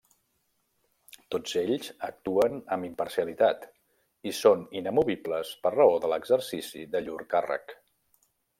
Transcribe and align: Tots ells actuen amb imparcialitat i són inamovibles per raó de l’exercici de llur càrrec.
Tots 1.35 1.53
ells 1.61 1.89
actuen 2.07 2.57
amb 2.77 2.87
imparcialitat 2.87 3.69
i 4.31 4.33
són 4.39 4.65
inamovibles 4.81 5.53
per 5.67 5.73
raó 5.77 6.01
de 6.07 6.13
l’exercici 6.15 6.83
de 6.97 7.07
llur 7.09 7.19
càrrec. 7.37 7.77